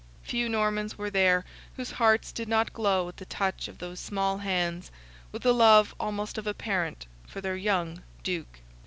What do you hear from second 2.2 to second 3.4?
did not glow at the